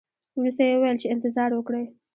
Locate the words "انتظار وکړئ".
1.13-1.85